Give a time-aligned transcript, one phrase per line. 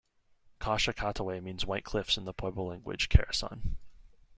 [0.57, 3.75] Kasha-Katuwe means "white cliffs" in the Pueblo language Keresan.